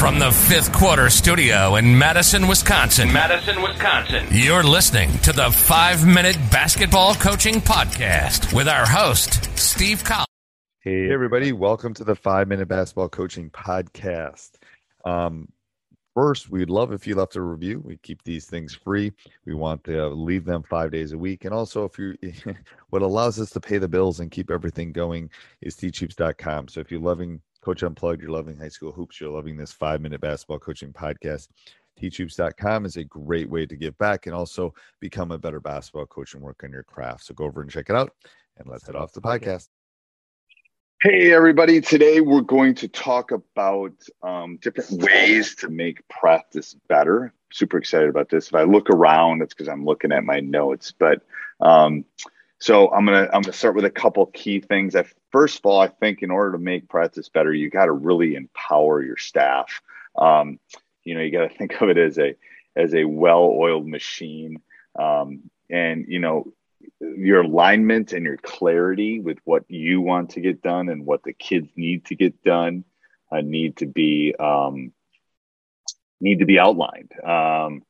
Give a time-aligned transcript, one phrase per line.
[0.00, 3.12] From the fifth quarter studio in Madison, Wisconsin.
[3.12, 4.26] Madison, Wisconsin.
[4.30, 10.24] You're listening to the five minute basketball coaching podcast with our host, Steve Collins.
[10.80, 11.52] Hey, everybody.
[11.52, 14.52] Welcome to the five minute basketball coaching podcast.
[15.04, 15.52] Um,
[16.14, 17.80] first, we'd love if you left a review.
[17.84, 19.12] We keep these things free.
[19.44, 21.44] We want to leave them five days a week.
[21.44, 22.16] And also, if you,
[22.88, 25.28] what allows us to pay the bills and keep everything going
[25.60, 26.68] is teachhoops.com.
[26.68, 30.00] So if you're loving Coach Unplugged, you're loving high school hoops, you're loving this five
[30.00, 31.48] minute basketball coaching podcast.
[32.00, 36.34] Teachhoops.com is a great way to give back and also become a better basketball coach
[36.34, 37.24] and work on your craft.
[37.24, 38.12] So go over and check it out.
[38.56, 39.68] And let's head off the podcast.
[41.02, 41.80] Hey, everybody.
[41.80, 47.32] Today we're going to talk about um, different ways to make practice better.
[47.52, 48.48] Super excited about this.
[48.48, 50.92] If I look around, it's because I'm looking at my notes.
[50.92, 51.22] But
[51.60, 52.04] um,
[52.58, 54.94] so I'm gonna I'm gonna start with a couple key things.
[54.94, 57.92] I, first of all, I think in order to make practice better, you got to
[57.92, 59.80] really empower your staff.
[60.16, 60.58] Um,
[61.04, 62.36] you know, you got to think of it as a
[62.76, 64.60] as a well-oiled machine,
[64.98, 66.52] um, and you know
[67.00, 71.32] your alignment and your clarity with what you want to get done and what the
[71.32, 72.84] kids need to get done
[73.30, 74.92] uh, need to be um,
[76.20, 77.12] need to be outlined.
[77.22, 77.82] Um,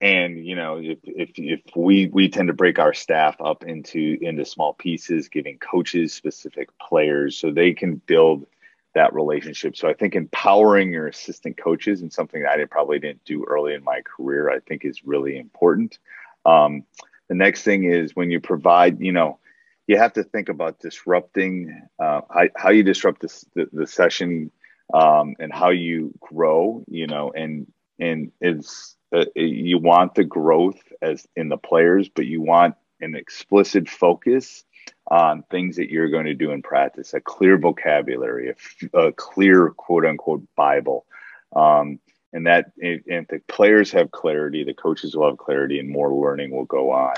[0.00, 4.18] and you know if, if if we we tend to break our staff up into
[4.20, 8.46] into small pieces giving coaches specific players so they can build
[8.94, 9.76] that relationship.
[9.76, 13.74] So i think empowering your assistant coaches and something that i probably didn't do early
[13.74, 15.98] in my career i think is really important.
[16.44, 16.84] Um,
[17.28, 19.38] the next thing is when you provide you know
[19.86, 24.50] you have to think about disrupting uh, how, how you disrupt this, the, the session
[24.92, 30.80] um, and how you grow you know and and it's uh, you want the growth
[31.00, 34.64] as in the players, but you want an explicit focus
[35.08, 38.54] on things that you're going to do in practice, a clear vocabulary,
[38.92, 41.06] a, clear quote unquote Bible.
[41.54, 42.00] Um,
[42.32, 46.12] and that, and if the players have clarity, the coaches will have clarity, and more
[46.12, 47.14] learning will go on.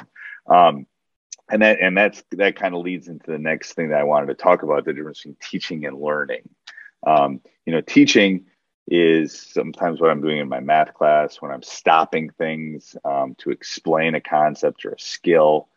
[0.46, 0.86] Um,
[1.50, 4.26] and that, and that's that kind of leads into the next thing that I wanted
[4.26, 6.48] to talk about: the difference between teaching and learning.
[7.06, 8.46] Um, you know, teaching
[8.90, 13.50] is sometimes what I'm doing in my math class when I'm stopping things um, to
[13.50, 15.68] explain a concept or a skill.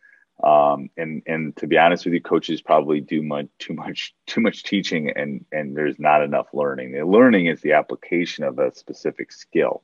[0.41, 4.41] Um, and and to be honest with you, coaches probably do much too much too
[4.41, 6.93] much teaching, and and there's not enough learning.
[6.93, 9.83] The learning is the application of a specific skill.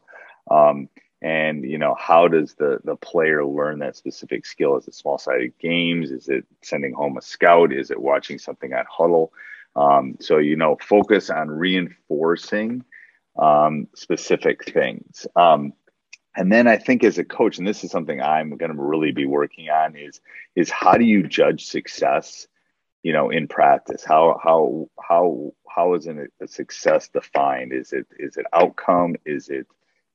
[0.50, 0.90] Um,
[1.22, 4.78] and you know how does the the player learn that specific skill?
[4.78, 6.12] Is it small sided games?
[6.12, 7.74] Is it sending home a scout?
[7.74, 9.34] Is it watching something at huddle?
[9.76, 12.84] Um, so you know, focus on reinforcing
[13.38, 15.28] um, specific things.
[15.36, 15.74] Um,
[16.36, 19.12] and then I think as a coach, and this is something I'm going to really
[19.12, 20.22] be working on, is
[20.56, 22.48] is how do you judge success,
[23.02, 24.04] you know, in practice?
[24.04, 27.74] How how how how is a success defined?
[27.74, 29.16] Is it is it outcome?
[29.26, 29.66] Is it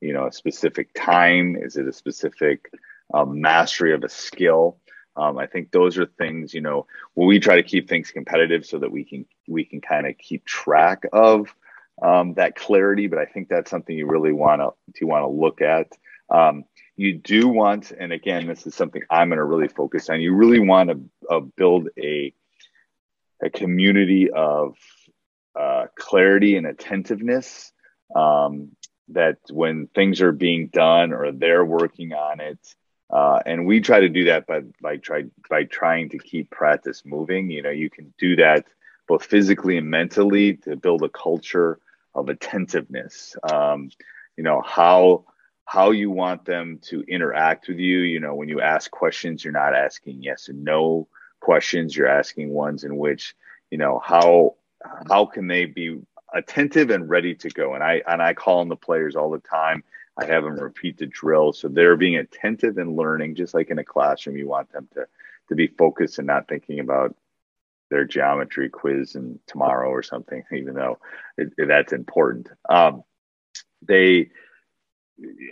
[0.00, 1.56] you know a specific time?
[1.56, 2.70] Is it a specific
[3.12, 4.78] um, mastery of a skill?
[5.16, 8.64] Um, I think those are things you know where we try to keep things competitive
[8.64, 11.52] so that we can we can kind of keep track of
[12.00, 15.28] um, that clarity, but I think that's something you really want to you want to
[15.28, 15.88] look at.
[16.30, 16.64] Um,
[16.96, 20.20] you do want, and again, this is something I'm going to really focus on.
[20.20, 21.00] You really want to
[21.30, 22.32] uh, build a
[23.42, 24.76] a community of
[25.58, 27.72] uh, clarity and attentiveness.
[28.14, 28.72] Um,
[29.08, 32.58] that when things are being done or they're working on it,
[33.10, 37.02] uh, and we try to do that by by try by trying to keep practice
[37.04, 37.50] moving.
[37.50, 38.66] You know, you can do that
[39.08, 41.78] both physically and mentally to build a culture
[42.14, 43.36] of attentiveness.
[43.50, 43.90] Um,
[44.36, 45.24] you know how
[45.64, 48.00] how you want them to interact with you.
[48.00, 51.08] You know, when you ask questions, you're not asking yes and no
[51.40, 51.96] questions.
[51.96, 53.34] You're asking ones in which
[53.70, 54.56] you know how
[55.08, 56.00] how can they be
[56.34, 57.74] attentive and ready to go.
[57.74, 59.84] And I and I call on the players all the time.
[60.18, 63.78] I have them repeat the drill, so they're being attentive and learning, just like in
[63.78, 64.36] a classroom.
[64.36, 65.06] You want them to
[65.48, 67.16] to be focused and not thinking about
[67.92, 70.98] their geometry quiz and tomorrow or something, even though
[71.36, 72.48] it, that's important.
[72.68, 73.04] Um,
[73.82, 74.30] they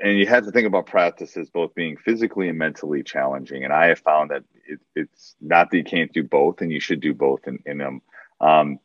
[0.02, 3.62] and you have to think about practices both being physically and mentally challenging.
[3.62, 6.80] And I have found that it, it's not that you can't do both, and you
[6.80, 8.02] should do both in, in them.
[8.40, 8.80] Um,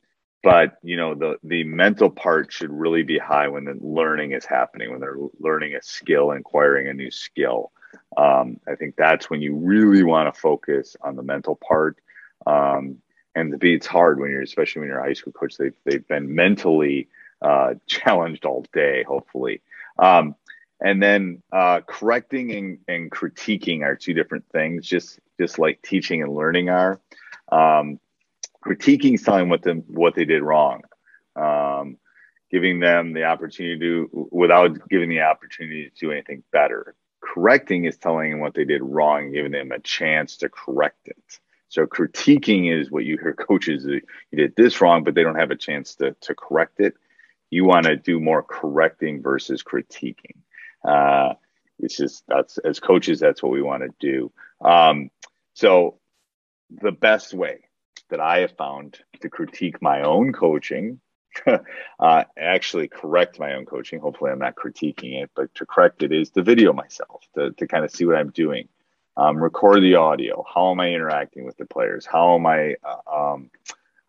[0.46, 4.46] but you know the the mental part should really be high when the learning is
[4.46, 7.72] happening when they're learning a skill acquiring a new skill
[8.18, 11.98] um, i think that's when you really want to focus on the mental part
[12.46, 12.98] um,
[13.36, 16.08] and the beat's hard when you're especially when you're a high school coach they've, they've
[16.08, 17.08] been mentally
[17.42, 19.62] uh, challenged all day hopefully
[20.00, 20.36] um,
[20.82, 26.22] and then uh, correcting and, and, critiquing are two different things just just like teaching
[26.22, 27.00] and learning are
[27.52, 28.00] um,
[28.66, 30.82] critiquing telling what them what they did wrong,
[31.36, 31.98] um,
[32.52, 36.96] giving them the opportunity to without giving the opportunity to do anything better.
[37.22, 41.40] Correcting is telling them what they did wrong, giving them a chance to correct it.
[41.76, 44.02] So critiquing is what you hear coaches you
[44.32, 46.94] did this wrong, but they don't have a chance to to correct it.
[47.50, 50.38] You want to do more correcting versus critiquing.
[50.88, 51.34] Uh,
[51.78, 54.32] it's just that's as coaches, that's what we want to do.
[54.62, 55.12] Um,
[55.54, 56.00] so
[56.70, 57.66] the best way
[58.10, 61.02] that I have found to critique my own coaching,
[62.00, 64.00] uh, actually correct my own coaching.
[64.00, 67.68] Hopefully, I'm not critiquing it, but to correct it is to video myself to, to
[67.68, 68.70] kind of see what I'm doing,
[69.18, 70.46] um, record the audio.
[70.54, 72.06] How am I interacting with the players?
[72.06, 73.50] How am I uh, um,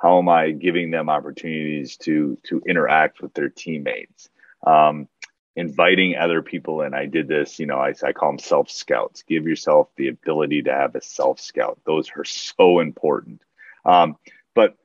[0.00, 4.28] how am I giving them opportunities to to interact with their teammates?
[4.66, 5.08] Um,
[5.56, 6.92] inviting other people in.
[6.92, 9.22] I did this, you know, I, I call them self scouts.
[9.22, 11.80] Give yourself the ability to have a self scout.
[11.86, 13.42] Those are so important.
[13.84, 14.16] Um,
[14.54, 14.76] but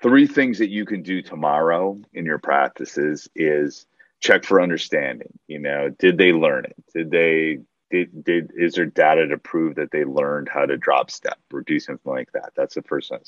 [0.00, 3.86] three things that you can do tomorrow in your practices is
[4.20, 5.38] check for understanding.
[5.48, 6.76] You know, did they learn it?
[6.94, 7.58] Did they
[7.92, 11.60] did, did is there data to prove that they learned how to drop step or
[11.60, 12.52] do something like that?
[12.56, 13.20] That's the first one.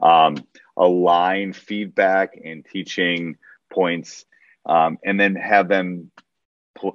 [0.00, 0.46] Um,
[0.76, 3.36] align feedback and teaching
[3.70, 4.24] points,
[4.64, 6.10] um, and then have them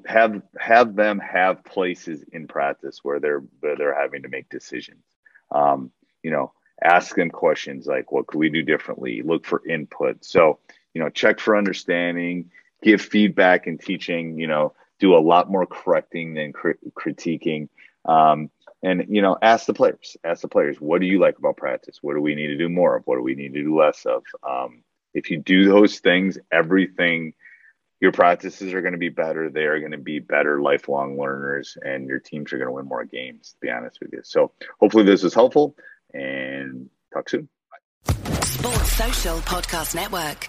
[0.06, 5.04] have have them have places in practice where they're where they're having to make decisions.
[5.52, 5.92] Um,
[6.24, 10.60] you know, ask them questions like what could we do differently look for input so
[10.94, 12.50] you know check for understanding
[12.82, 17.70] give feedback and teaching you know do a lot more correcting than critiquing.
[18.06, 18.50] Um,
[18.82, 22.00] and you know ask the players ask the players what do you like about practice?
[22.02, 23.04] What do we need to do more of?
[23.06, 24.24] What do we need to do less of?
[24.48, 27.34] Um, if you do those things everything
[28.00, 29.50] your practices are going to be better.
[29.50, 32.86] They are going to be better lifelong learners and your teams are going to win
[32.86, 34.22] more games to be honest with you.
[34.24, 35.76] So hopefully this was helpful
[36.14, 37.50] and talk soon.
[38.06, 40.49] Sports Social Podcast Network.